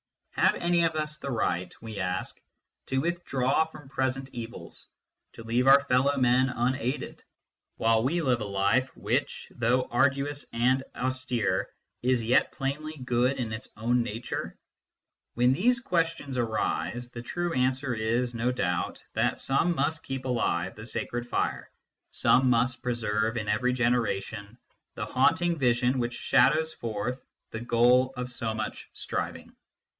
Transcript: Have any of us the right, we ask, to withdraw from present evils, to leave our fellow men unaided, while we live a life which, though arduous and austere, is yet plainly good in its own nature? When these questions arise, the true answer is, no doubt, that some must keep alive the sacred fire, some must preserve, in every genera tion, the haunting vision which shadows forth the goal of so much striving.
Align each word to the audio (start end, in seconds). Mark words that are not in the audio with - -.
Have 0.31 0.55
any 0.55 0.83
of 0.83 0.95
us 0.95 1.19
the 1.19 1.29
right, 1.29 1.71
we 1.79 1.99
ask, 1.99 2.35
to 2.87 2.99
withdraw 2.99 3.65
from 3.65 3.87
present 3.87 4.29
evils, 4.33 4.87
to 5.33 5.43
leave 5.43 5.67
our 5.67 5.83
fellow 5.85 6.17
men 6.17 6.49
unaided, 6.49 7.23
while 7.77 8.01
we 8.03 8.23
live 8.23 8.41
a 8.41 8.45
life 8.45 8.89
which, 8.97 9.51
though 9.55 9.83
arduous 9.91 10.43
and 10.51 10.83
austere, 10.95 11.69
is 12.01 12.23
yet 12.23 12.51
plainly 12.51 12.97
good 12.97 13.37
in 13.37 13.53
its 13.53 13.69
own 13.77 14.01
nature? 14.01 14.57
When 15.35 15.53
these 15.53 15.79
questions 15.79 16.35
arise, 16.35 17.11
the 17.11 17.21
true 17.21 17.53
answer 17.53 17.93
is, 17.93 18.33
no 18.33 18.51
doubt, 18.51 19.03
that 19.13 19.39
some 19.39 19.75
must 19.75 20.03
keep 20.03 20.25
alive 20.25 20.75
the 20.75 20.87
sacred 20.87 21.27
fire, 21.29 21.69
some 22.11 22.49
must 22.49 22.81
preserve, 22.81 23.37
in 23.37 23.47
every 23.47 23.73
genera 23.73 24.19
tion, 24.19 24.57
the 24.95 25.05
haunting 25.05 25.59
vision 25.59 25.99
which 25.99 26.13
shadows 26.13 26.73
forth 26.73 27.23
the 27.51 27.61
goal 27.61 28.13
of 28.17 28.31
so 28.31 28.55
much 28.55 28.89
striving. 28.93 29.55